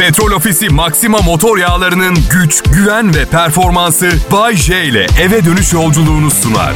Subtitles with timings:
[0.00, 6.30] Petrol Ofisi Maxima motor yağlarının güç, güven ve performansı Bay J ile eve dönüş yolculuğunu
[6.30, 6.72] sunar.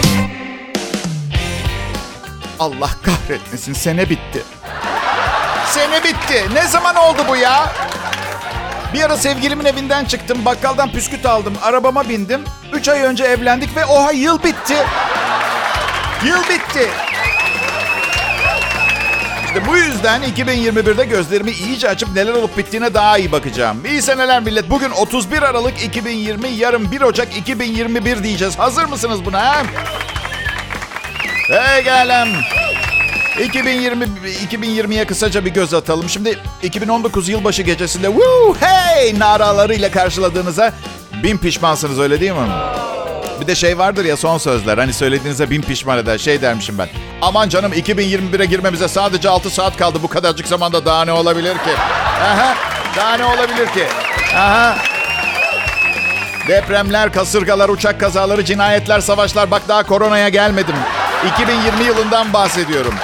[2.59, 4.43] Allah kahretmesin sene bitti.
[5.67, 6.45] Sene bitti.
[6.55, 7.73] Ne zaman oldu bu ya?
[8.95, 10.45] Bir ara sevgilimin evinden çıktım.
[10.45, 11.55] Bakkaldan püsküt aldım.
[11.63, 12.45] Arabama bindim.
[12.73, 14.77] Üç ay önce evlendik ve oha yıl bitti.
[16.25, 16.91] Yıl bitti.
[19.61, 23.87] Bu yüzden 2021'de gözlerimi iyice açıp neler olup bittiğine daha iyi bakacağım.
[23.87, 24.71] İyi seneler millet.
[24.71, 28.59] Bugün 31 Aralık 2020, yarın 1 Ocak 2021 diyeceğiz.
[28.59, 29.63] Hazır mısınız buna?
[31.49, 32.27] Pekala.
[33.45, 34.05] 2020
[34.51, 36.09] 2020'ye kısaca bir göz atalım.
[36.09, 40.73] Şimdi 2019 yılbaşı gecesinde woo hey naralarıyla karşıladığınıza
[41.23, 42.49] bin pişmansınız öyle değil mi?
[43.41, 44.79] Bir de şey vardır ya son sözler.
[44.79, 46.19] Hani söylediğinize bin pişman eder.
[46.19, 46.89] Şey dermişim ben.
[47.23, 49.99] Aman canım 2021'e girmemize sadece 6 saat kaldı.
[50.03, 51.71] Bu kadarcık zamanda daha ne olabilir ki?
[52.23, 52.55] Aha,
[52.97, 53.87] daha ne olabilir ki?
[54.37, 54.77] Aha.
[56.49, 59.51] Depremler, kasırgalar, uçak kazaları, cinayetler, savaşlar.
[59.51, 60.77] Bak daha koronaya gelmedim.
[61.35, 62.95] 2020 yılından bahsediyorum.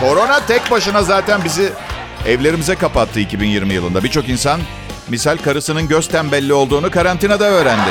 [0.00, 1.72] Korona tek başına zaten bizi
[2.26, 4.04] evlerimize kapattı 2020 yılında.
[4.04, 4.60] Birçok insan
[5.08, 7.90] misal karısının göz tembelli olduğunu karantinada öğrendi.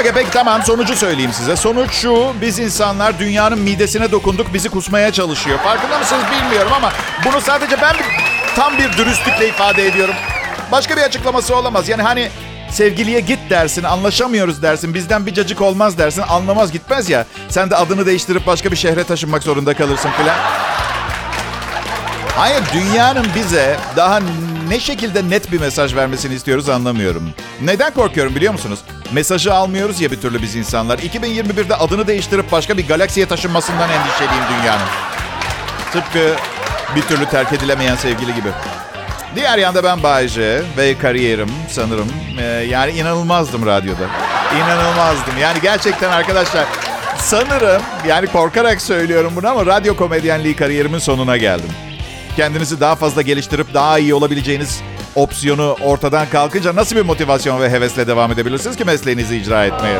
[0.00, 1.56] Okey peki tamam sonucu söyleyeyim size.
[1.56, 5.58] Sonuç şu biz insanlar dünyanın midesine dokunduk bizi kusmaya çalışıyor.
[5.58, 6.92] Farkında mısınız bilmiyorum ama
[7.26, 7.94] bunu sadece ben
[8.56, 10.14] tam bir dürüstlükle ifade ediyorum.
[10.72, 11.88] Başka bir açıklaması olamaz.
[11.88, 12.28] Yani hani
[12.70, 17.26] sevgiliye git dersin anlaşamıyoruz dersin bizden bir cacık olmaz dersin anlamaz gitmez ya.
[17.48, 20.36] Sen de adını değiştirip başka bir şehre taşınmak zorunda kalırsın filan.
[22.36, 24.20] Hayır dünyanın bize daha
[24.68, 27.30] ne şekilde net bir mesaj vermesini istiyoruz anlamıyorum.
[27.60, 28.78] Neden korkuyorum biliyor musunuz?
[29.12, 30.98] Mesajı almıyoruz ya bir türlü biz insanlar.
[30.98, 34.86] 2021'de adını değiştirip başka bir galaksiye taşınmasından endişeliyim dünyanın.
[35.92, 36.34] Tıpkı
[36.96, 38.48] bir türlü terk edilemeyen sevgili gibi.
[39.36, 42.08] Diğer yanda ben Bayce ve kariyerim sanırım.
[42.40, 44.04] Ee, yani inanılmazdım radyoda.
[44.56, 45.38] İnanılmazdım.
[45.40, 46.64] Yani gerçekten arkadaşlar
[47.18, 51.70] sanırım yani korkarak söylüyorum bunu ama radyo komedyenliği kariyerimin sonuna geldim.
[52.36, 54.80] Kendinizi daha fazla geliştirip daha iyi olabileceğiniz
[55.14, 59.98] opsiyonu ortadan kalkınca nasıl bir motivasyon ve hevesle devam edebilirsiniz ki mesleğinizi icra etmeye?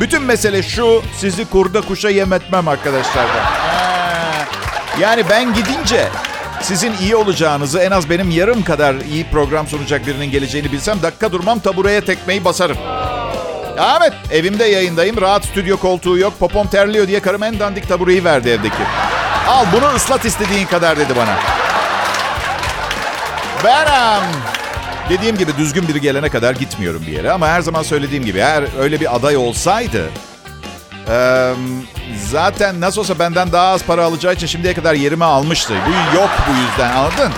[0.00, 3.26] Bütün mesele şu, sizi kurda kuşa yem etmem arkadaşlar.
[3.26, 4.44] Ha.
[5.00, 6.08] Yani ben gidince
[6.62, 11.32] sizin iyi olacağınızı en az benim yarım kadar iyi program sunacak birinin geleceğini bilsem dakika
[11.32, 12.76] durmam tabureye tekmeyi basarım.
[13.98, 18.48] Evet evimde yayındayım rahat stüdyo koltuğu yok popom terliyor diye karım en dandik tabureyi verdi
[18.48, 18.82] evdeki.
[19.48, 21.36] Al bunu ıslat istediğin kadar dedi bana.
[23.64, 24.22] Ben
[25.08, 27.32] dediğim gibi düzgün biri gelene kadar gitmiyorum bir yere.
[27.32, 30.10] Ama her zaman söylediğim gibi eğer öyle bir aday olsaydı...
[31.08, 31.52] E,
[32.30, 35.74] zaten nasıl olsa benden daha az para alacağı için şimdiye kadar yerimi almıştı.
[35.86, 37.32] Bu yok bu yüzden anladın?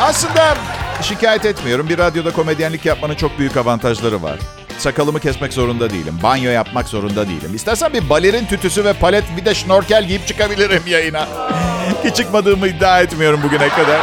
[0.00, 0.54] Aslında
[1.02, 1.88] şikayet etmiyorum.
[1.88, 4.38] Bir radyoda komedyenlik yapmanın çok büyük avantajları var.
[4.82, 6.18] Sakalımı kesmek zorunda değilim.
[6.22, 7.54] Banyo yapmak zorunda değilim.
[7.54, 11.28] İstersen bir balerin tütüsü ve palet bir de şnorkel giyip çıkabilirim yayına.
[12.04, 14.00] Hiç çıkmadığımı iddia etmiyorum bugüne kadar.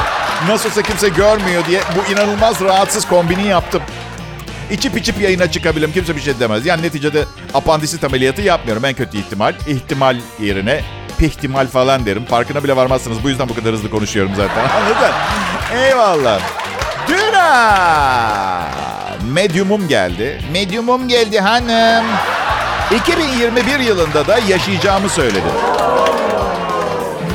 [0.48, 3.82] Nasılsa kimse görmüyor diye bu inanılmaz rahatsız kombini yaptım.
[4.72, 5.92] İçip içip yayına çıkabilirim.
[5.94, 6.66] Kimse bir şey demez.
[6.66, 8.86] Yani neticede apandisit ameliyatı yapmıyorum.
[8.86, 9.54] En kötü ihtimal.
[9.68, 10.82] ihtimal yerine
[11.18, 12.26] pihtimal falan derim.
[12.26, 13.24] Farkına bile varmazsınız.
[13.24, 14.70] Bu yüzden bu kadar hızlı konuşuyorum zaten.
[14.76, 15.14] Anladın?
[15.76, 16.42] Eyvallah.
[17.08, 18.99] Düna.
[19.28, 20.42] Medyumum geldi.
[20.54, 22.06] Medyumum geldi hanım.
[22.96, 25.48] 2021 yılında da yaşayacağımı söyledi.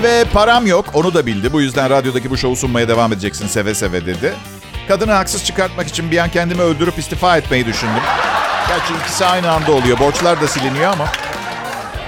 [0.03, 1.53] Ve param yok onu da bildi.
[1.53, 4.35] Bu yüzden radyodaki bu şovu sunmaya devam edeceksin seve seve dedi.
[4.89, 8.03] Kadını haksız çıkartmak için bir an kendimi öldürüp istifa etmeyi düşündüm.
[8.69, 9.99] Gerçi ikisi aynı anda oluyor.
[9.99, 11.05] Borçlar da siliniyor ama.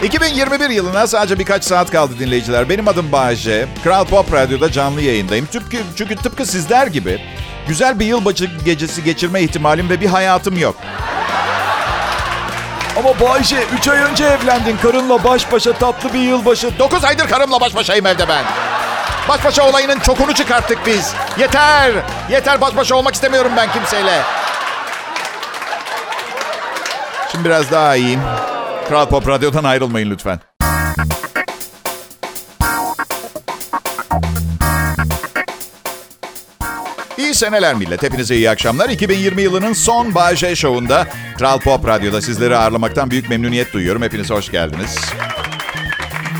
[0.02, 2.68] 2021 yılına sadece birkaç saat kaldı dinleyiciler.
[2.68, 3.66] Benim adım Bahçe.
[3.84, 5.46] Kral Pop Radyo'da canlı yayındayım.
[5.46, 7.20] Tıpkı, çünkü tıpkı sizler gibi
[7.68, 10.76] güzel bir yılbaşı gecesi geçirme ihtimalim ve bir hayatım yok.
[12.96, 14.76] Ama Bayşe 3 ay önce evlendin.
[14.82, 16.78] Karınla baş başa tatlı bir yılbaşı.
[16.78, 18.44] 9 aydır karımla baş başayım evde ben.
[19.28, 21.14] Baş başa olayının çokunu çıkarttık biz.
[21.38, 21.92] Yeter.
[22.30, 24.22] Yeter baş başa olmak istemiyorum ben kimseyle.
[27.32, 28.20] Şimdi biraz daha iyiyim.
[28.88, 30.40] Kral Pop Radyo'dan ayrılmayın lütfen.
[37.36, 38.02] Seneler millet.
[38.02, 38.88] Hepinize iyi akşamlar.
[38.88, 41.06] 2020 yılının son Bay J Show'unda
[41.38, 44.02] Kral Pop Radyo'da sizleri ağırlamaktan büyük memnuniyet duyuyorum.
[44.02, 44.98] Hepiniz hoş geldiniz.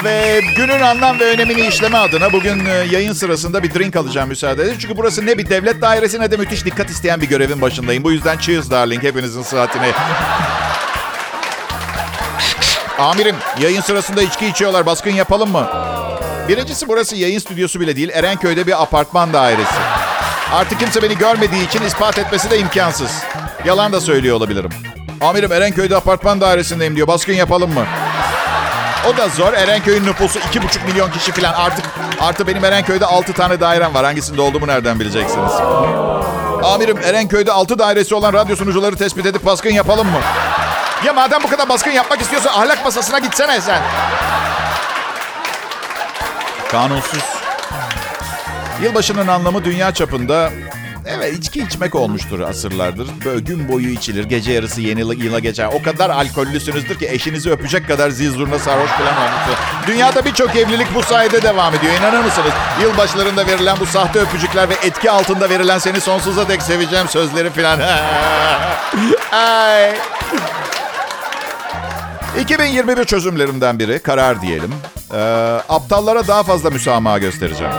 [0.04, 4.62] Ve günün anlam ve önemini işleme adına bugün e, yayın sırasında bir drink alacağım müsaade
[4.62, 4.74] edin.
[4.78, 8.04] Çünkü burası ne bir devlet dairesi ne de müthiş dikkat isteyen bir görevin başındayım.
[8.04, 9.90] Bu yüzden cheers darling hepinizin sıhhatine.
[12.98, 15.68] Amirim yayın sırasında içki içiyorlar baskın yapalım mı?
[16.48, 18.08] Birincisi burası yayın stüdyosu bile değil.
[18.12, 20.05] Erenköy'de bir apartman dairesi.
[20.54, 23.10] Artık kimse beni görmediği için ispat etmesi de imkansız.
[23.64, 24.70] Yalan da söylüyor olabilirim.
[25.20, 27.06] Amirim Erenköy'de apartman dairesindeyim diyor.
[27.06, 27.86] Baskın yapalım mı?
[29.08, 29.52] O da zor.
[29.52, 31.52] Erenköy'ün nüfusu iki buçuk milyon kişi falan.
[31.52, 31.84] Artık
[32.20, 34.04] artı benim Erenköy'de altı tane dairem var.
[34.04, 35.52] Hangisinde olduğumu nereden bileceksiniz?
[36.64, 40.18] Amirim Erenköy'de altı dairesi olan radyo sunucuları tespit edip baskın yapalım mı?
[41.04, 43.82] Ya madem bu kadar baskın yapmak istiyorsan ahlak masasına gitsene sen.
[46.70, 47.35] Kanunsuz.
[48.82, 50.50] Yılbaşının anlamı dünya çapında
[51.08, 53.08] Evet içki içmek olmuştur asırlardır.
[53.24, 54.24] Böyle gün boyu içilir.
[54.24, 55.68] Gece yarısı yeni yıla geçer.
[55.72, 59.14] O kadar alkollüsünüzdür ki eşinizi öpecek kadar zil sarhoş falan.
[59.86, 61.92] Dünyada birçok evlilik bu sayede devam ediyor.
[62.00, 62.52] İnanır mısınız?
[62.82, 67.80] Yılbaşlarında verilen bu sahte öpücükler ve etki altında verilen seni sonsuza dek seveceğim sözleri falan.
[69.32, 69.94] Ay.
[72.40, 74.74] 2021 çözümlerimden biri, karar diyelim.
[75.14, 75.18] Ee,
[75.68, 77.72] aptallara daha fazla müsamaha göstereceğim.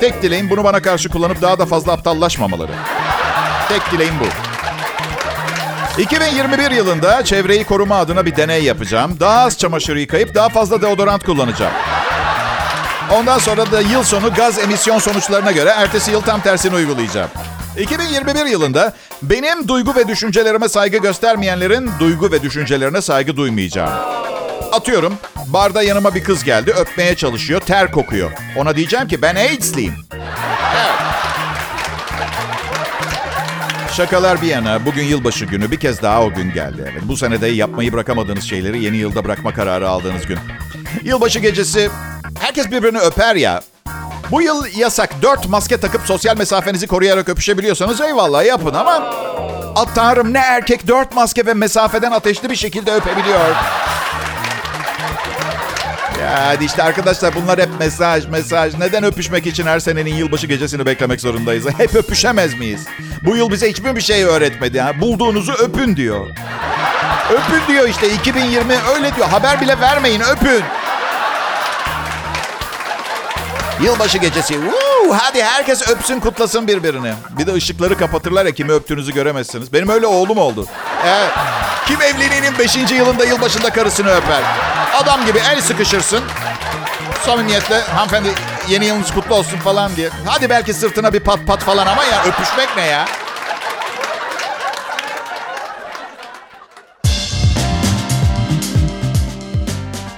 [0.00, 2.72] Tek dileğim bunu bana karşı kullanıp daha da fazla aptallaşmamaları.
[3.68, 4.24] Tek dileğim bu.
[6.02, 9.16] 2021 yılında çevreyi koruma adına bir deney yapacağım.
[9.20, 11.72] Daha az çamaşır yıkayıp daha fazla deodorant kullanacağım.
[13.14, 17.30] Ondan sonra da yıl sonu gaz emisyon sonuçlarına göre ertesi yıl tam tersini uygulayacağım.
[17.78, 18.92] 2021 yılında
[19.22, 23.92] benim duygu ve düşüncelerime saygı göstermeyenlerin duygu ve düşüncelerine saygı duymayacağım.
[24.72, 25.14] Atıyorum,
[25.46, 28.30] barda yanıma bir kız geldi, öpmeye çalışıyor, ter kokuyor.
[28.56, 29.94] Ona diyeceğim ki ben AIDS'liyim.
[33.96, 36.90] Şakalar bir yana, bugün yılbaşı günü bir kez daha o gün geldi.
[36.92, 40.38] Evet, bu senede yapmayı bırakamadığınız şeyleri yeni yılda bırakma kararı aldığınız gün.
[41.02, 41.90] Yılbaşı gecesi
[42.40, 43.60] herkes birbirini öper ya.
[44.30, 45.22] Bu yıl yasak.
[45.22, 49.14] Dört maske takıp sosyal mesafenizi koruyarak öpüşebiliyorsanız eyvallah yapın ama...
[49.76, 53.56] At tanrım ne erkek dört maske ve mesafeden ateşli bir şekilde öpebiliyor.
[56.34, 58.74] Hadi işte arkadaşlar bunlar hep mesaj mesaj.
[58.74, 61.66] Neden öpüşmek için her senenin yılbaşı gecesini beklemek zorundayız?
[61.78, 62.86] Hep öpüşemez miyiz?
[63.24, 64.80] Bu yıl bize hiçbir bir şey öğretmedi.
[64.80, 65.00] Ha?
[65.00, 66.26] Bulduğunuzu öpün diyor.
[67.30, 69.28] Öpün diyor işte 2020 öyle diyor.
[69.28, 70.62] Haber bile vermeyin öpün.
[73.82, 74.54] Yılbaşı gecesi.
[74.54, 77.12] Woo, hadi herkes öpsün kutlasın birbirini.
[77.38, 79.72] Bir de ışıkları kapatırlar ya kimi öptüğünüzü göremezsiniz.
[79.72, 80.66] Benim öyle oğlum oldu.
[81.06, 81.30] Evet.
[81.90, 82.76] Kim evliliğinin 5.
[82.92, 84.42] yılında yılbaşında karısını öper?
[84.94, 86.24] Adam gibi el sıkışırsın.
[87.26, 88.28] Samimiyetle hanımefendi
[88.68, 90.10] yeni yılınız kutlu olsun falan diye.
[90.26, 93.04] Hadi belki sırtına bir pat pat falan ama ya öpüşmek ne ya?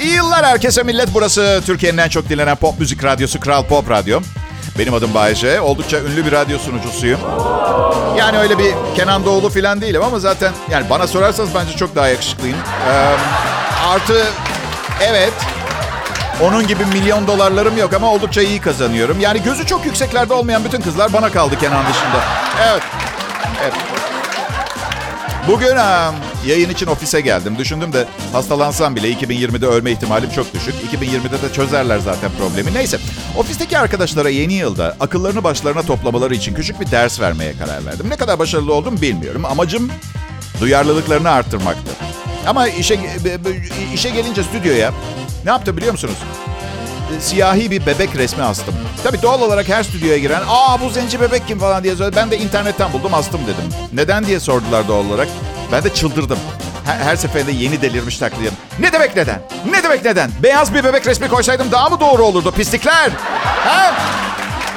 [0.00, 1.08] İyi yıllar herkese millet.
[1.14, 4.20] Burası Türkiye'nin en çok dinlenen pop müzik radyosu Kral Pop Radyo.
[4.78, 5.60] Benim adım Bayece.
[5.60, 7.20] Oldukça ünlü bir radyo sunucusuyum.
[8.18, 12.08] Yani öyle bir Kenan Doğulu falan değilim ama zaten yani bana sorarsanız bence çok daha
[12.08, 12.56] yakışıklıyım.
[12.88, 13.16] Ee,
[13.88, 14.26] artı
[15.02, 15.32] evet
[16.42, 19.20] onun gibi milyon dolarlarım yok ama oldukça iyi kazanıyorum.
[19.20, 22.20] Yani gözü çok yükseklerde olmayan bütün kızlar bana kaldı Kenan dışında.
[22.70, 22.82] Evet.
[23.62, 23.72] Evet.
[25.48, 26.14] Bugün um,
[26.46, 27.58] yayın için ofise geldim.
[27.58, 30.74] Düşündüm de hastalansam bile 2020'de ölme ihtimalim çok düşük.
[30.74, 32.74] 2020'de de çözerler zaten problemi.
[32.74, 32.98] Neyse.
[33.38, 38.06] Ofisteki arkadaşlara yeni yılda akıllarını başlarına toplamaları için küçük bir ders vermeye karar verdim.
[38.10, 39.44] Ne kadar başarılı oldum bilmiyorum.
[39.44, 39.90] Amacım
[40.60, 41.90] duyarlılıklarını arttırmaktı.
[42.46, 43.00] Ama işe
[43.94, 44.92] işe gelince stüdyoya
[45.44, 46.16] ne yaptı biliyor musunuz?
[47.20, 48.74] siyahi bir bebek resmi astım.
[49.02, 52.16] Tabii doğal olarak her stüdyoya giren ''Aa bu zenci bebek kim?'' falan diye söyledi.
[52.16, 53.78] Ben de internetten buldum astım dedim.
[53.92, 55.28] Neden diye sordular doğal olarak.
[55.72, 56.38] Ben de çıldırdım.
[56.86, 58.52] Her, her seferinde yeni delirmiş taklidim.
[58.78, 59.42] Ne demek neden?
[59.70, 60.30] Ne demek neden?
[60.42, 63.10] Beyaz bir bebek resmi koysaydım daha mı doğru olurdu pislikler?
[63.64, 63.94] Ha?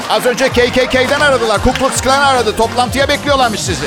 [0.10, 1.62] Az önce KKK'den aradılar.
[1.64, 1.74] Ku
[2.04, 2.56] Klan aradı.
[2.56, 3.86] Toplantıya bekliyorlarmış sizi.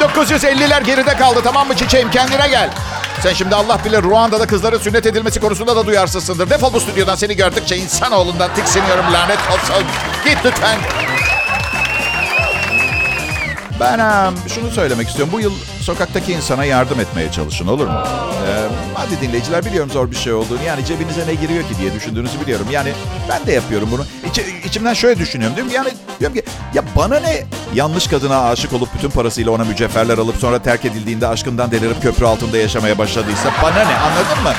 [0.00, 2.70] 1950'ler geride kaldı tamam mı çiçeğim kendine gel.
[3.22, 6.50] Sen şimdi Allah bilir Ruanda'da kızların sünnet edilmesi konusunda da duyarsızsındır.
[6.50, 9.84] Defol bu stüdyodan seni gördükçe insanoğlundan tiksiniyorum lanet olsun.
[10.24, 10.78] Git lütfen.
[13.80, 15.32] Ben um, şunu söylemek istiyorum.
[15.32, 18.02] Bu yıl sokaktaki insana yardım etmeye çalışın olur mu?
[18.48, 18.62] Ee,
[18.94, 20.62] hadi dinleyiciler biliyorum zor bir şey olduğunu.
[20.66, 22.66] Yani cebinize ne giriyor ki diye düşündüğünüzü biliyorum.
[22.70, 22.92] Yani
[23.28, 24.04] ben de yapıyorum bunu.
[24.30, 25.56] İç, içimden şöyle düşünüyorum.
[25.56, 25.88] Diyorum yani
[26.20, 30.58] diyorum ki ya bana ne yanlış kadına aşık olup bütün parasıyla ona mücevherler alıp sonra
[30.62, 34.52] terk edildiğinde aşkından delirip köprü altında yaşamaya başladıysa bana ne anladın mı?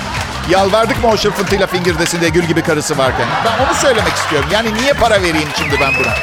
[0.49, 3.27] Yalvardık mı o şırfıntıyla fingirdesin diye gül gibi karısı varken?
[3.45, 4.49] Ben onu söylemek istiyorum.
[4.53, 6.13] Yani niye para vereyim şimdi ben buna?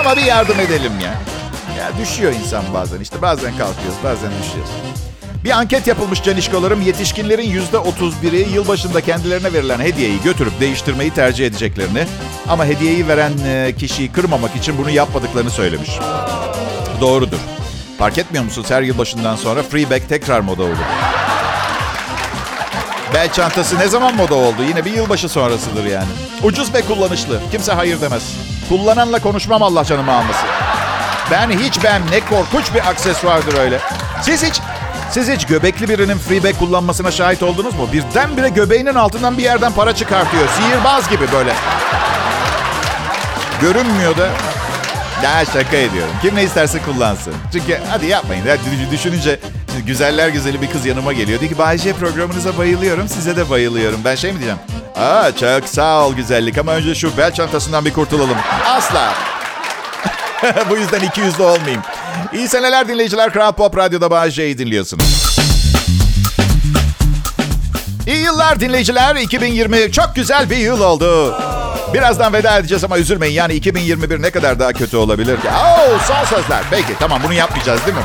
[0.00, 1.10] Ama bir yardım edelim ya.
[1.10, 1.31] Ya
[2.00, 4.70] düşüyor insan bazen işte bazen kalkıyoruz bazen düşüyoruz.
[5.44, 11.46] Bir anket yapılmış canişkolarım yetişkinlerin yüzde otuz biri yılbaşında kendilerine verilen hediyeyi götürüp değiştirmeyi tercih
[11.46, 12.06] edeceklerini
[12.48, 15.90] ama hediyeyi veren e, kişiyi kırmamak için bunu yapmadıklarını söylemiş.
[17.00, 17.38] Doğrudur.
[17.98, 20.76] Fark etmiyor musunuz her yılbaşından sonra free bag tekrar moda olur.
[23.14, 24.62] Bel çantası ne zaman moda oldu?
[24.68, 26.08] Yine bir yılbaşı sonrasıdır yani.
[26.42, 27.40] Ucuz ve kullanışlı.
[27.50, 28.36] Kimse hayır demez.
[28.68, 30.48] Kullananla konuşmam Allah canımı almasın.
[31.32, 33.78] Ben hiç ben ne korkunç bir aksesuardır öyle.
[34.22, 34.60] Siz hiç
[35.10, 37.88] siz hiç göbekli birinin freeback kullanmasına şahit oldunuz mu?
[37.92, 40.48] Birdenbire göbeğinin altından bir yerden para çıkartıyor.
[40.48, 41.52] Sihirbaz gibi böyle.
[43.60, 44.28] Görünmüyor da.
[45.24, 46.14] Ya şaka ediyorum.
[46.22, 47.34] Kim ne isterse kullansın.
[47.52, 48.46] Çünkü hadi yapmayın.
[48.46, 48.56] Ya
[48.92, 49.40] düşününce
[49.86, 51.40] güzeller güzeli bir kız yanıma geliyor.
[51.40, 53.08] Diyor ki Bayce programınıza bayılıyorum.
[53.08, 54.00] Size de bayılıyorum.
[54.04, 54.60] Ben şey mi diyeceğim?
[54.96, 58.36] Aa çok sağ ol güzellik ama önce şu bel çantasından bir kurtulalım.
[58.66, 59.31] Asla.
[60.70, 61.82] Bu yüzden iki yüzlü olmayayım.
[62.32, 63.32] İyi seneler dinleyiciler.
[63.32, 65.36] Kral Pop Radyo'da Bayce'yi dinliyorsunuz.
[68.06, 69.16] İyi yıllar dinleyiciler.
[69.16, 71.36] 2020 çok güzel bir yıl oldu.
[71.94, 73.34] Birazdan veda edeceğiz ama üzülmeyin.
[73.34, 75.48] Yani 2021 ne kadar daha kötü olabilir ki?
[75.48, 76.62] Oo, son sözler.
[76.70, 78.02] Peki tamam bunu yapmayacağız değil mi?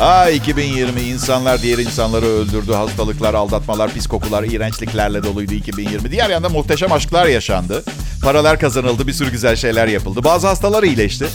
[0.00, 2.72] Aa 2020 insanlar diğer insanları öldürdü.
[2.72, 6.10] Hastalıklar, aldatmalar, pis kokular, iğrençliklerle doluydu 2020.
[6.10, 7.84] Diğer yanda muhteşem aşklar yaşandı.
[8.22, 10.24] Paralar kazanıldı, bir sürü güzel şeyler yapıldı.
[10.24, 11.26] Bazı hastalar iyileşti.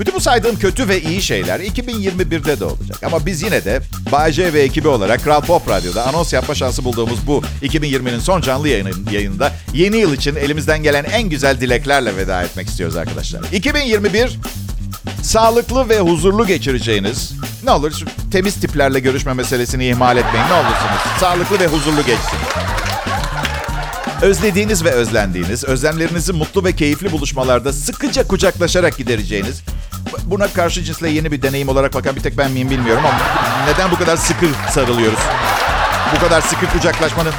[0.00, 3.02] Bütün bu saydığım kötü ve iyi şeyler 2021'de de olacak.
[3.02, 3.80] Ama biz yine de
[4.12, 8.68] Bay ve ekibi olarak Kral Pop Radyo'da anons yapma şansı bulduğumuz bu 2020'nin son canlı
[8.68, 13.40] yayının, yayında yeni yıl için elimizden gelen en güzel dileklerle veda etmek istiyoruz arkadaşlar.
[13.52, 14.38] 2021
[15.22, 17.32] sağlıklı ve huzurlu geçireceğiniz,
[17.64, 21.20] ne olur şu temiz tiplerle görüşme meselesini ihmal etmeyin ne olursunuz.
[21.20, 22.38] Sağlıklı ve huzurlu geçsin.
[24.22, 29.62] Özlediğiniz ve özlendiğiniz, özlemlerinizi mutlu ve keyifli buluşmalarda sıkıca kucaklaşarak gidereceğiniz,
[30.24, 33.18] buna karşı cinsle yeni bir deneyim olarak bakan bir tek ben miyim bilmiyorum ama
[33.72, 35.18] neden bu kadar sıkı sarılıyoruz?
[36.16, 37.32] Bu kadar sıkı kucaklaşmanın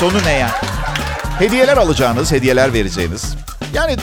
[0.00, 0.60] sonu ne ya?
[1.38, 3.34] Hediyeler alacağınız, hediyeler vereceğiniz.
[3.74, 3.96] Yani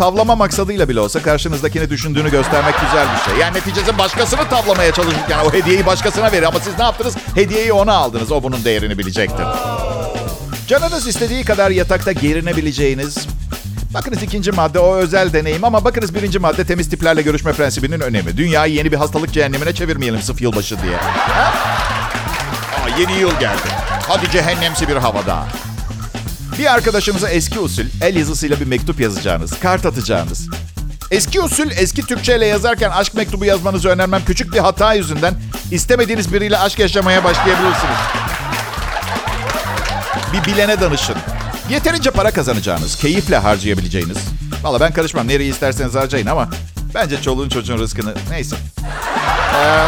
[0.00, 3.40] tavlama maksadıyla bile olsa karşınızdakini düşündüğünü göstermek güzel bir şey.
[3.40, 6.42] Yani neticede başkasını tavlamaya çalışırken o hediyeyi başkasına verir.
[6.42, 7.16] Ama siz ne yaptınız?
[7.34, 8.32] Hediyeyi ona aldınız.
[8.32, 9.46] O bunun değerini bilecektir.
[10.68, 13.26] Canınız istediği kadar yatakta gerinebileceğiniz,
[13.94, 18.36] Bakınız ikinci madde o özel deneyim ama bakınız birinci madde temiz tiplerle görüşme prensibinin önemi.
[18.36, 20.96] Dünyayı yeni bir hastalık cehennemine çevirmeyelim sıf yılbaşı diye.
[20.96, 21.54] Ha?
[22.84, 23.68] Aa, yeni yıl geldi.
[24.08, 25.46] Hadi cehennemsi bir havada.
[26.60, 30.48] Bir arkadaşınıza eski usul el yazısıyla bir mektup yazacağınız, kart atacağınız.
[31.10, 35.34] Eski usul eski Türkçe ile yazarken aşk mektubu yazmanızı önermem küçük bir hata yüzünden
[35.70, 37.96] istemediğiniz biriyle aşk yaşamaya başlayabilirsiniz.
[40.32, 41.16] Bir bilene danışın.
[41.70, 44.18] Yeterince para kazanacağınız, keyifle harcayabileceğiniz.
[44.62, 45.28] Valla ben karışmam.
[45.28, 46.48] Nereye isterseniz harcayın ama
[46.94, 48.56] bence çoluğun çocuğun rızkını neyse.
[49.56, 49.86] Ee,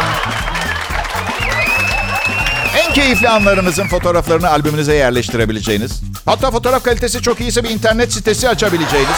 [2.93, 6.01] keyifli anlarınızın fotoğraflarını albümünüze yerleştirebileceğiniz.
[6.25, 9.15] Hatta fotoğraf kalitesi çok iyiyse bir internet sitesi açabileceğiniz.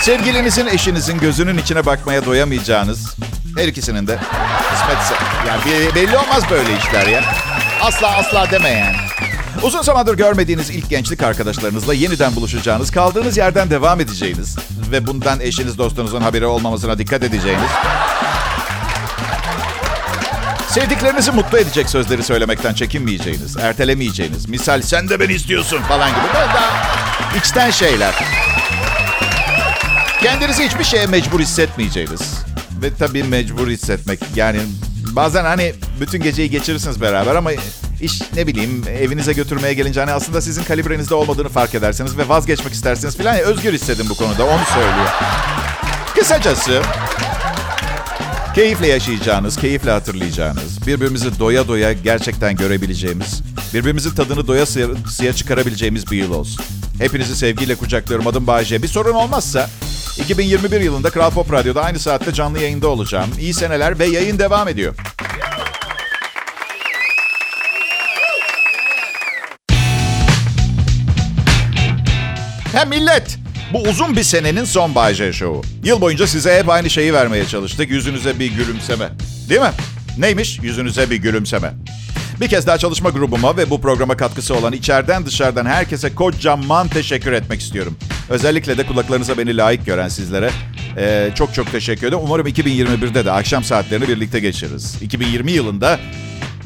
[0.00, 3.16] Sevgilinizin, eşinizin gözünün içine bakmaya doyamayacağınız.
[3.56, 4.18] Her ikisinin de
[4.70, 5.14] kısmetse.
[5.48, 7.22] Yani belli olmaz böyle işler ya.
[7.82, 8.96] Asla asla deme yani.
[9.62, 14.56] Uzun zamandır görmediğiniz ilk gençlik arkadaşlarınızla yeniden buluşacağınız, kaldığınız yerden devam edeceğiniz
[14.90, 17.70] ve bundan eşiniz dostunuzun haberi olmamasına dikkat edeceğiniz.
[20.76, 24.48] Sevdiklerinizi mutlu edecek sözleri söylemekten çekinmeyeceğiniz, ertelemeyeceğiniz.
[24.48, 26.34] Misal sen de beni istiyorsun falan gibi.
[26.34, 28.14] Böyle daha içten şeyler.
[30.22, 32.44] Kendinizi hiçbir şeye mecbur hissetmeyeceğiniz.
[32.82, 34.60] Ve tabii mecbur hissetmek yani
[35.12, 37.50] bazen hani bütün geceyi geçirirsiniz beraber ama
[38.00, 42.72] iş ne bileyim evinize götürmeye gelince hani aslında sizin kalibrenizde olmadığını fark ederseniz ve vazgeçmek
[42.72, 45.08] isterseniz falan ya özgür hissedin bu konuda onu söylüyor.
[46.14, 46.82] Kısacası
[48.56, 53.42] keyifle yaşayacağınız, keyifle hatırlayacağınız, birbirimizi doya doya gerçekten görebileceğimiz,
[53.74, 54.66] birbirimizin tadını doya
[55.06, 56.64] suya çıkarabileceğimiz bir yıl olsun.
[56.98, 58.26] Hepinizi sevgiyle kucaklıyorum.
[58.26, 58.82] Adım Bayce.
[58.82, 59.70] Bir sorun olmazsa
[60.18, 63.30] 2021 yılında Kral Pop Radyo'da aynı saatte canlı yayında olacağım.
[63.40, 64.94] İyi seneler ve yayın devam ediyor.
[72.72, 73.38] Hem millet,
[73.72, 75.62] bu uzun bir senenin son Bay J Show'u.
[75.84, 77.90] Yıl boyunca size hep aynı şeyi vermeye çalıştık.
[77.90, 79.08] Yüzünüze bir gülümseme.
[79.48, 79.72] Değil mi?
[80.18, 80.58] Neymiş?
[80.62, 81.72] Yüzünüze bir gülümseme.
[82.40, 87.32] Bir kez daha çalışma grubuma ve bu programa katkısı olan içeriden dışarıdan herkese kocaman teşekkür
[87.32, 87.96] etmek istiyorum.
[88.28, 90.50] Özellikle de kulaklarınıza beni layık gören sizlere
[90.96, 92.22] ee, çok çok teşekkür ederim.
[92.24, 95.02] Umarım 2021'de de akşam saatlerini birlikte geçiririz.
[95.02, 95.98] 2020 yılında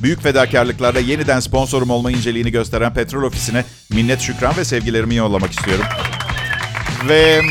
[0.02, 5.85] büyük fedakarlıklarla yeniden sponsorum olma inceliğini gösteren Petrol Ofisi'ne minnet şükran ve sevgilerimi yollamak istiyorum.
[7.09, 7.42] Ve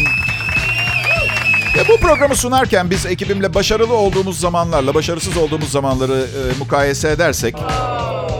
[1.77, 7.55] ya bu programı sunarken biz ekibimle başarılı olduğumuz zamanlarla başarısız olduğumuz zamanları e, mukayese edersek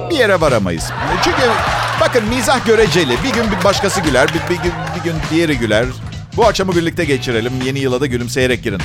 [0.09, 0.91] bir yere varamayız.
[1.23, 1.41] Çünkü
[2.01, 3.11] bakın mizah göreceli.
[3.23, 5.85] Bir gün bir başkası güler, bir, bir, gün, bir gün diğeri güler.
[6.37, 7.53] Bu akşamı birlikte geçirelim.
[7.65, 8.81] Yeni yıla da gülümseyerek girin.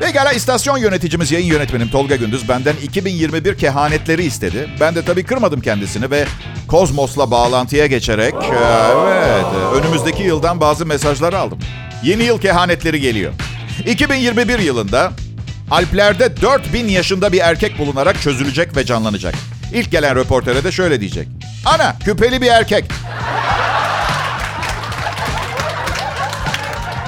[0.00, 4.70] Pekala istasyon yöneticimiz, yayın yönetmenim Tolga Gündüz benden 2021 kehanetleri istedi.
[4.80, 6.26] Ben de tabii kırmadım kendisini ve
[6.72, 8.56] Kozmos'la bağlantıya geçerek e,
[9.26, 11.58] evet önümüzdeki yıldan bazı mesajlar aldım.
[12.02, 13.32] Yeni yıl kehanetleri geliyor.
[13.86, 15.12] 2021 yılında
[15.70, 19.34] Alplerde 4000 yaşında bir erkek bulunarak çözülecek ve canlanacak.
[19.74, 21.28] İlk gelen röportere de şöyle diyecek.
[21.66, 22.84] Ana küpeli bir erkek.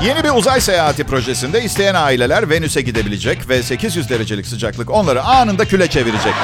[0.03, 5.65] Yeni bir uzay seyahati projesinde isteyen aileler Venüs'e gidebilecek ve 800 derecelik sıcaklık onları anında
[5.65, 6.35] küle çevirecek.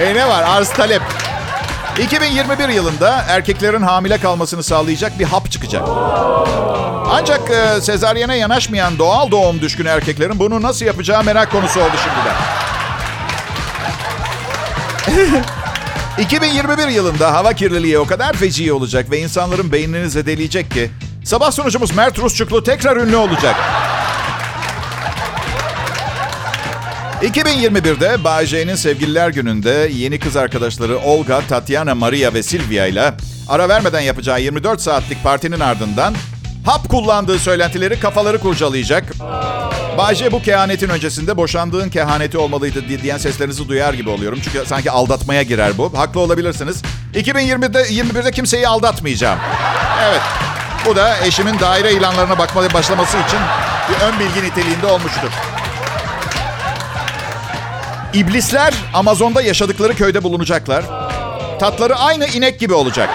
[0.00, 0.42] E ne var?
[0.42, 1.02] Arz talep.
[2.02, 5.88] 2021 yılında erkeklerin hamile kalmasını sağlayacak bir hap çıkacak.
[7.10, 12.36] Ancak e, sezaryene yanaşmayan doğal doğum düşkün erkeklerin bunu nasıl yapacağı merak konusu oldu şimdiden.
[16.18, 20.90] 2021 yılında hava kirliliği o kadar feci olacak ve insanların beynini zedeleyecek ki
[21.24, 23.56] sabah sunucumuz Mert Rusçuklu tekrar ünlü olacak.
[27.22, 28.46] 2021'de Bay
[28.76, 33.14] sevgililer gününde yeni kız arkadaşları Olga, Tatiana, Maria ve Silvia ile
[33.48, 36.14] ara vermeden yapacağı 24 saatlik partinin ardından
[36.66, 39.04] hap kullandığı söylentileri kafaları kurcalayacak.
[39.98, 44.38] Bay J bu kehanetin öncesinde boşandığın kehaneti olmalıydı diyen seslerinizi duyar gibi oluyorum.
[44.44, 45.98] Çünkü sanki aldatmaya girer bu.
[45.98, 46.82] Haklı olabilirsiniz.
[47.14, 49.38] 2020'de 21'de kimseyi aldatmayacağım.
[50.08, 50.22] Evet.
[50.86, 53.40] Bu da eşimin daire ilanlarına bakmaya başlaması için
[53.88, 55.30] bir ön bilgi niteliğinde olmuştur.
[58.16, 60.84] İblisler Amazon'da yaşadıkları köyde bulunacaklar.
[61.60, 63.10] Tatları aynı inek gibi olacak.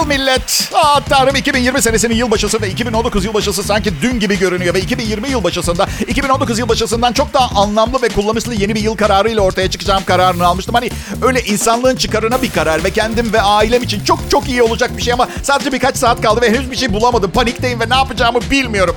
[0.00, 0.70] Yıl millet.
[0.74, 4.74] Aa tanrım 2020 senesinin yılbaşısı ve 2019 yılbaşısı sanki dün gibi görünüyor.
[4.74, 9.70] Ve 2020 yılbaşısında 2019 yılbaşısından çok daha anlamlı ve kullanışlı yeni bir yıl kararıyla ortaya
[9.70, 10.74] çıkacağım kararını almıştım.
[10.74, 10.90] Hani
[11.22, 15.02] öyle insanlığın çıkarına bir karar ve kendim ve ailem için çok çok iyi olacak bir
[15.02, 17.30] şey ama sadece birkaç saat kaldı ve henüz bir şey bulamadım.
[17.30, 18.96] Panikteyim ve ne yapacağımı bilmiyorum.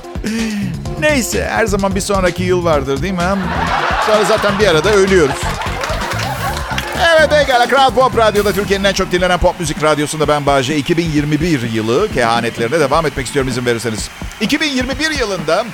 [1.00, 3.20] Neyse her zaman bir sonraki yıl vardır değil mi?
[4.06, 5.36] Sonra zaten bir arada ölüyoruz.
[6.98, 11.72] Evet pekala Kral Pop Radyo'da Türkiye'nin en çok dinlenen pop müzik radyosunda ben Bahçe 2021
[11.72, 14.08] yılı kehanetlerine devam etmek istiyorum izin verirseniz.
[14.40, 15.64] 2021 yılında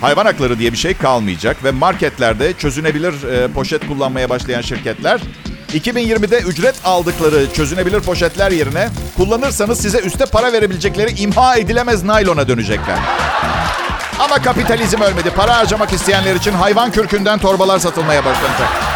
[0.00, 5.20] hayvan hakları diye bir şey kalmayacak ve marketlerde çözünebilir e, poşet kullanmaya başlayan şirketler
[5.72, 12.98] 2020'de ücret aldıkları çözünebilir poşetler yerine kullanırsanız size üste para verebilecekleri imha edilemez naylona dönecekler.
[14.18, 15.30] Ama kapitalizm ölmedi.
[15.30, 18.87] Para harcamak isteyenler için hayvan kürkünden torbalar satılmaya başlanacak.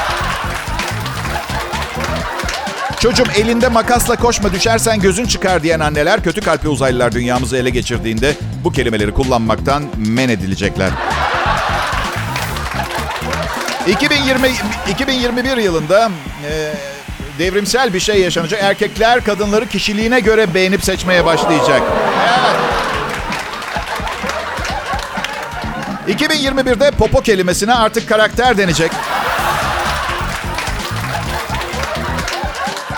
[3.03, 8.35] Çocuğum elinde makasla koşma düşersen gözün çıkar diyen anneler kötü kalpli uzaylılar dünyamızı ele geçirdiğinde
[8.65, 10.91] bu kelimeleri kullanmaktan men edilecekler.
[13.87, 14.49] 2020
[14.91, 16.11] 2021 yılında
[16.51, 16.73] e,
[17.39, 18.63] devrimsel bir şey yaşanacak.
[18.63, 21.83] Erkekler kadınları kişiliğine göre beğenip seçmeye başlayacak.
[26.09, 26.21] Evet.
[26.21, 28.93] 2021'de popo kelimesine artık karakter denecek.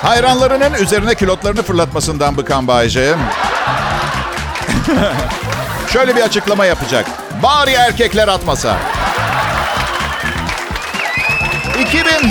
[0.05, 3.15] Hayranlarının üzerine külotlarını fırlatmasından bıkan Bayce.
[5.93, 7.07] Şöyle bir açıklama yapacak.
[7.43, 8.77] Bari erkekler atmasa.
[11.81, 12.31] 2000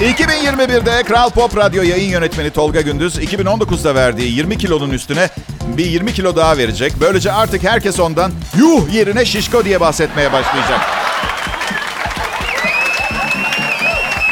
[0.00, 5.28] 2021'de Kral Pop Radyo yayın yönetmeni Tolga Gündüz 2019'da verdiği 20 kilonun üstüne
[5.76, 6.92] bir 20 kilo daha verecek.
[7.00, 10.80] Böylece artık herkes ondan yuh yerine şişko diye bahsetmeye başlayacak.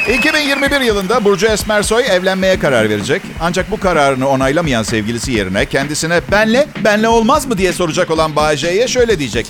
[0.09, 3.23] 2021 yılında Burcu Esmersoy evlenmeye karar verecek.
[3.41, 8.89] Ancak bu kararını onaylamayan sevgilisi yerine kendisine benle, benle olmaz mı diye soracak olan Bağcay'a
[8.89, 9.47] şöyle diyecek.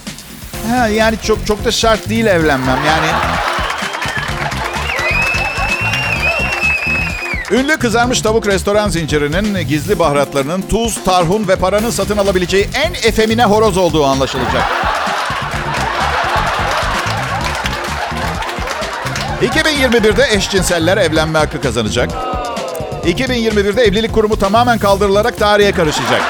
[0.70, 3.06] Ha, yani çok çok da şart değil evlenmem yani.
[7.50, 13.44] Ünlü kızarmış tavuk restoran zincirinin gizli baharatlarının tuz, tarhun ve paranın satın alabileceği en efemine
[13.44, 14.62] horoz olduğu anlaşılacak.
[19.42, 22.10] 2021'de eşcinseller evlenme hakkı kazanacak.
[23.04, 26.22] 2021'de evlilik kurumu tamamen kaldırılarak tarihe karışacak.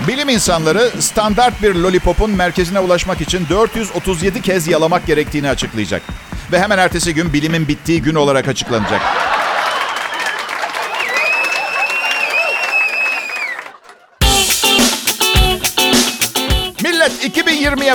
[0.08, 6.02] Bilim insanları standart bir lollipopun merkezine ulaşmak için 437 kez yalamak gerektiğini açıklayacak.
[6.52, 9.02] Ve hemen ertesi gün bilimin bittiği gün olarak açıklanacak.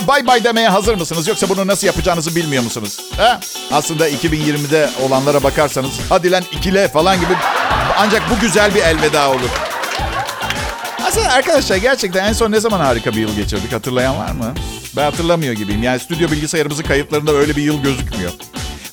[0.01, 1.27] 2020'ye bay bay demeye hazır mısınız?
[1.27, 2.97] Yoksa bunu nasıl yapacağınızı bilmiyor musunuz?
[3.17, 3.39] Ha?
[3.71, 7.33] Aslında 2020'de olanlara bakarsanız hadi lan ikile falan gibi
[7.97, 9.49] ancak bu güzel bir elveda olur.
[11.07, 14.53] Aslında arkadaşlar gerçekten en son ne zaman harika bir yıl geçirdik hatırlayan var mı?
[14.95, 15.83] Ben hatırlamıyor gibiyim.
[15.83, 18.31] Yani stüdyo bilgisayarımızın kayıtlarında öyle bir yıl gözükmüyor.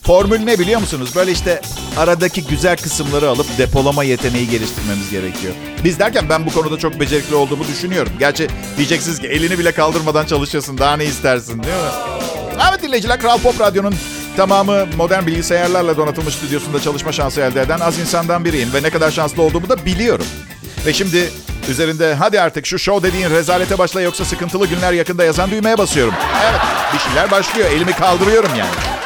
[0.03, 1.11] Formül ne biliyor musunuz?
[1.17, 1.61] Böyle işte
[1.99, 5.55] aradaki güzel kısımları alıp depolama yeteneği geliştirmemiz gerekiyor.
[5.85, 8.13] Biz derken ben bu konuda çok becerikli olduğumu düşünüyorum.
[8.19, 10.79] Gerçi diyeceksiniz ki elini bile kaldırmadan çalışıyorsun.
[10.79, 11.91] Daha ne istersin değil mi?
[12.71, 13.95] Evet dinleyiciler Kral Pop Radyo'nun
[14.37, 18.73] tamamı modern bilgisayarlarla donatılmış stüdyosunda çalışma şansı elde eden az insandan biriyim.
[18.75, 20.27] Ve ne kadar şanslı olduğumu da biliyorum.
[20.87, 21.31] Ve şimdi
[21.69, 26.15] üzerinde hadi artık şu show dediğin rezalete başla yoksa sıkıntılı günler yakında yazan düğmeye basıyorum.
[26.43, 26.61] Evet
[26.95, 28.98] bir şeyler başlıyor elimi kaldırıyorum yani.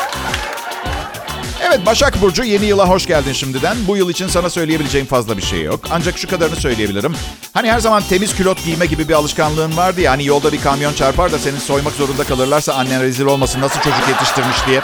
[1.75, 3.77] Evet Başak Burcu yeni yıla hoş geldin şimdiden.
[3.87, 5.81] Bu yıl için sana söyleyebileceğim fazla bir şey yok.
[5.91, 7.15] Ancak şu kadarını söyleyebilirim.
[7.55, 10.11] Hani her zaman temiz külot giyme gibi bir alışkanlığın vardı ya.
[10.11, 14.09] Hani yolda bir kamyon çarpar da seni soymak zorunda kalırlarsa annen rezil olmasın nasıl çocuk
[14.09, 14.81] yetiştirmiş diye.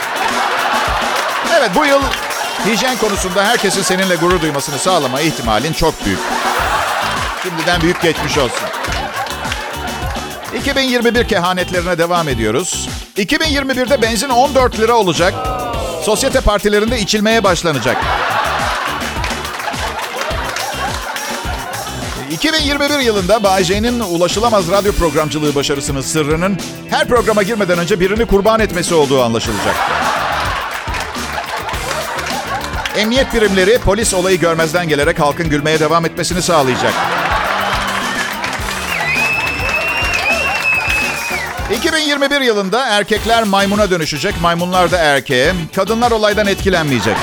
[1.58, 2.00] Evet bu yıl
[2.66, 6.20] hijyen konusunda herkesin seninle gurur duymasını sağlama ihtimalin çok büyük.
[7.42, 8.68] Şimdiden büyük geçmiş olsun.
[10.60, 12.88] 2021 kehanetlerine devam ediyoruz.
[13.16, 15.57] 2021'de benzin 14 lira olacak.
[16.08, 17.96] Sosyete partilerinde içilmeye başlanacak.
[22.30, 26.58] 2021 yılında Bay J'nin ulaşılamaz radyo programcılığı başarısının sırrının
[26.90, 29.74] her programa girmeden önce birini kurban etmesi olduğu anlaşılacak.
[32.96, 36.94] Emniyet birimleri polis olayı görmezden gelerek halkın gülmeye devam etmesini sağlayacak.
[41.88, 45.54] 2021 yılında erkekler maymuna dönüşecek, maymunlar da erkeğe.
[45.76, 47.16] Kadınlar olaydan etkilenmeyecek.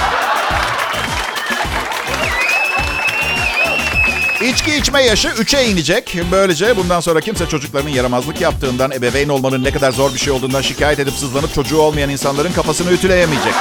[4.42, 6.18] İçki içme yaşı 3'e inecek.
[6.32, 10.62] Böylece bundan sonra kimse çocuklarının yaramazlık yaptığından, ebeveyn olmanın ne kadar zor bir şey olduğundan
[10.62, 13.54] şikayet edip sızlanıp çocuğu olmayan insanların kafasını ütüleyemeyecek.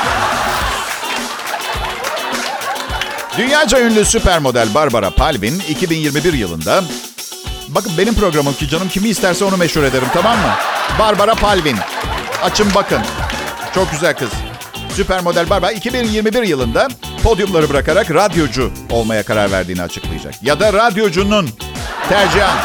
[3.38, 6.84] Dünyaca ünlü süper model Barbara Palvin 2021 yılında
[7.74, 10.54] Bakın benim programım ki canım kimi isterse onu meşhur ederim tamam mı?
[10.98, 11.76] Barbara Palvin.
[12.42, 12.98] Açın bakın.
[13.74, 14.28] Çok güzel kız.
[14.94, 16.88] Süper model Barbara 2021 yılında
[17.22, 20.34] podyumları bırakarak radyocu olmaya karar verdiğini açıklayacak.
[20.42, 21.48] Ya da radyocunun
[22.08, 22.56] tercihan.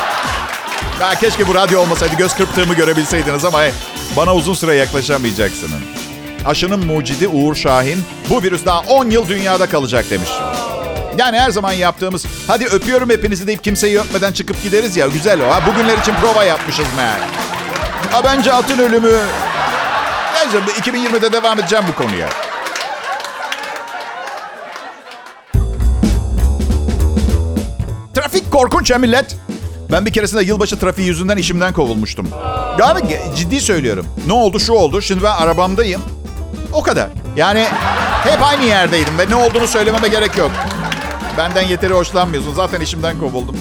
[1.02, 3.62] Ya keşke bu radyo olmasaydı göz kırptığımı görebilseydiniz ama
[4.17, 5.82] bana uzun süre yaklaşamayacaksınız.
[6.45, 10.30] Aşının mucidi Uğur Şahin bu virüs daha 10 yıl dünyada kalacak demiş.
[11.17, 15.52] Yani her zaman yaptığımız hadi öpüyorum hepinizi deyip kimseyi öpmeden çıkıp gideriz ya güzel o.
[15.52, 17.19] Ha, bugünler için prova yapmışız meğer.
[18.12, 19.17] Ha, bence atın ölümü.
[20.34, 22.30] Neyse 2020'de devam edeceğim bu konuya.
[28.13, 29.36] Trafik korkunç ya millet.
[29.91, 32.28] Ben bir keresinde yılbaşı trafiği yüzünden işimden kovulmuştum.
[32.84, 34.06] Abi ciddi söylüyorum.
[34.28, 35.02] Ne oldu şu oldu.
[35.02, 36.02] Şimdi ben arabamdayım.
[36.74, 37.08] O kadar.
[37.36, 37.67] Yani
[38.24, 40.52] hep aynı yerdeydim ve ne olduğunu söylememe gerek yok.
[41.39, 42.54] Benden yeteri hoşlanmıyorsun.
[42.54, 43.58] Zaten işimden kovuldum.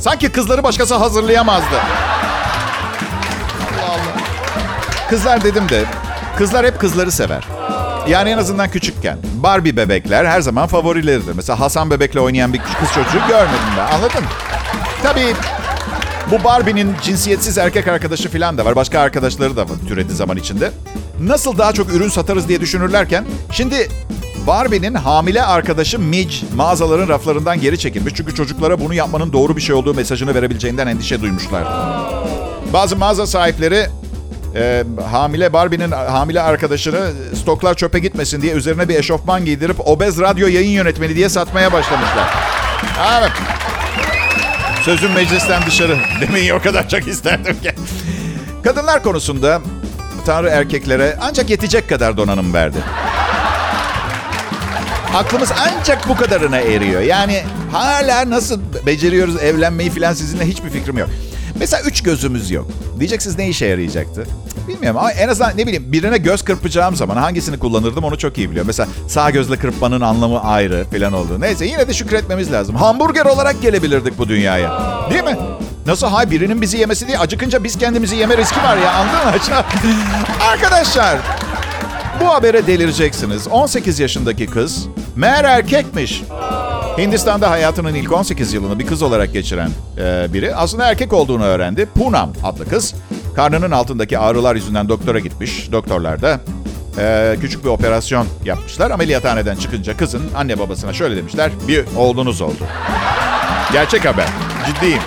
[0.00, 1.76] Sanki kızları başkası hazırlayamazdı.
[3.80, 4.20] Allah Allah.
[5.10, 5.84] Kızlar dedim de,
[6.38, 7.44] kızlar hep kızları sever.
[8.08, 9.18] Yani en azından küçükken.
[9.34, 11.32] Barbie bebekler her zaman favorileridir.
[11.36, 13.96] Mesela Hasan bebekle oynayan bir kız çocuğu görmedim ben.
[13.96, 14.24] Anladın?
[15.02, 15.34] Tabii
[16.30, 18.76] bu Barbie'nin cinsiyetsiz erkek arkadaşı falan da var.
[18.76, 20.70] Başka arkadaşları da türedi zaman içinde.
[21.20, 23.88] Nasıl daha çok ürün satarız diye düşünürlerken şimdi
[24.46, 28.14] Barbie'nin hamile arkadaşı Midge mağazaların raflarından geri çekilmiş.
[28.16, 31.64] Çünkü çocuklara bunu yapmanın doğru bir şey olduğu mesajını verebileceğinden endişe duymuşlar.
[32.72, 33.86] Bazı mağaza sahipleri
[34.54, 37.10] e, hamile Barbie'nin hamile arkadaşını
[37.42, 42.34] stoklar çöpe gitmesin diye üzerine bir eşofman giydirip obez radyo yayın yönetmeni diye satmaya başlamışlar.
[43.20, 43.32] Evet.
[44.82, 45.98] Sözüm meclisten dışarı.
[46.20, 47.72] Demeyi o kadar çok isterdim ki.
[48.64, 49.60] Kadınlar konusunda
[50.26, 52.78] Tanrı erkeklere ancak yetecek kadar donanım verdi.
[55.14, 57.00] Aklımız ancak bu kadarına eriyor.
[57.00, 61.08] Yani hala nasıl beceriyoruz evlenmeyi falan sizinle hiçbir fikrim yok.
[61.58, 62.66] Mesela üç gözümüz yok.
[62.98, 64.26] Diyeceksiniz ne işe yarayacaktı?
[64.68, 68.50] Bilmiyorum ama en azından ne bileyim birine göz kırpacağım zaman hangisini kullanırdım onu çok iyi
[68.50, 68.66] biliyorum.
[68.66, 71.40] Mesela sağ gözle kırpmanın anlamı ayrı falan oldu.
[71.40, 72.76] Neyse yine de şükretmemiz lazım.
[72.76, 74.80] Hamburger olarak gelebilirdik bu dünyaya.
[75.10, 75.36] Değil mi?
[75.86, 79.56] Nasıl hay birinin bizi yemesi diye acıkınca biz kendimizi yeme riski var ya anladın mı?
[80.52, 81.18] Arkadaşlar
[82.22, 83.48] bu habere delireceksiniz.
[83.48, 86.22] 18 yaşındaki kız meğer erkekmiş.
[86.98, 91.86] Hindistan'da hayatının ilk 18 yılını bir kız olarak geçiren e, biri aslında erkek olduğunu öğrendi.
[91.86, 92.94] Punam adlı kız.
[93.36, 95.72] Karnının altındaki ağrılar yüzünden doktora gitmiş.
[95.72, 96.40] Doktorlar da
[96.98, 98.90] e, küçük bir operasyon yapmışlar.
[98.90, 101.50] Ameliyathaneden çıkınca kızın anne babasına şöyle demişler.
[101.68, 102.64] Bir oğlunuz oldu.
[103.72, 104.26] Gerçek haber.
[104.66, 105.02] Ciddiyim.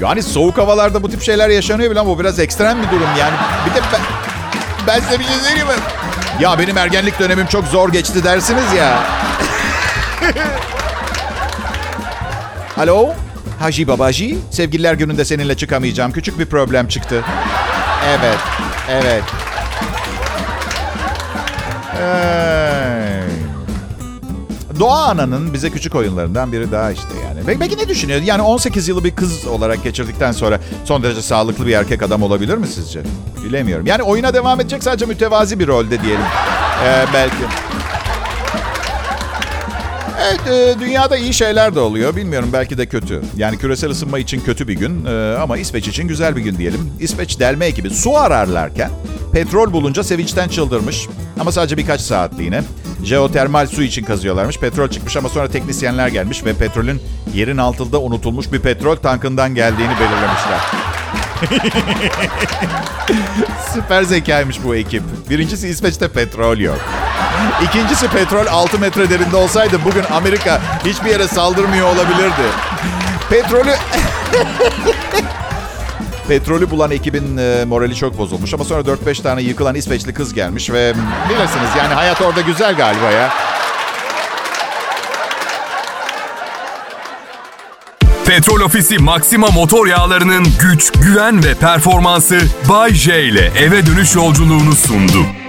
[0.00, 3.34] Yani soğuk havalarda bu tip şeyler yaşanıyor bile ama bu biraz ekstrem bir durum yani.
[3.66, 4.31] Bir de ben,
[4.86, 5.74] ben size bir şey söyleyeyim mi?
[6.40, 9.02] Ya benim ergenlik dönemim çok zor geçti dersiniz ya.
[12.78, 13.14] Alo?
[13.60, 14.38] Haji Babaji?
[14.50, 16.12] Sevgililer gününde seninle çıkamayacağım.
[16.12, 17.24] Küçük bir problem çıktı.
[18.08, 18.38] Evet,
[18.88, 19.22] evet.
[21.98, 22.71] Hey.
[24.78, 27.58] Doğa Ana'nın bize küçük oyunlarından biri daha işte yani.
[27.58, 28.22] Peki ne düşünüyor?
[28.22, 32.56] Yani 18 yılı bir kız olarak geçirdikten sonra son derece sağlıklı bir erkek adam olabilir
[32.56, 33.00] mi sizce?
[33.44, 33.86] Bilemiyorum.
[33.86, 36.24] Yani oyuna devam edecek sadece mütevazi bir rolde diyelim.
[36.84, 37.36] Ee, belki.
[40.30, 42.16] Evet, e, dünyada iyi şeyler de oluyor.
[42.16, 43.22] Bilmiyorum belki de kötü.
[43.36, 46.92] Yani küresel ısınma için kötü bir gün e, ama İsveç için güzel bir gün diyelim.
[47.00, 48.90] İsveç delme ekibi su ararlarken
[49.32, 51.08] petrol bulunca sevinçten çıldırmış.
[51.40, 52.62] Ama sadece birkaç saatliğine.
[53.04, 54.58] Jeotermal su için kazıyorlarmış.
[54.58, 57.02] Petrol çıkmış ama sonra teknisyenler gelmiş ve petrolün
[57.34, 60.58] yerin altında unutulmuş bir petrol tankından geldiğini belirlemişler.
[63.74, 65.02] Süper zekaymış bu ekip.
[65.30, 66.78] Birincisi İsveç'te petrol yok.
[67.64, 72.42] İkincisi petrol 6 metre derinde olsaydı bugün Amerika hiçbir yere saldırmıyor olabilirdi.
[73.30, 73.72] Petrolü...
[76.32, 80.70] Petrolü bulan ekibin e, morali çok bozulmuş ama sonra 4-5 tane yıkılan İsveçli kız gelmiş
[80.70, 80.94] ve
[81.30, 83.32] bilirsiniz yani hayat orada güzel galiba ya.
[88.26, 94.72] Petrol Ofisi Maxima motor yağlarının güç, güven ve performansı Bay J ile eve dönüş yolculuğunu
[94.72, 95.41] sundu.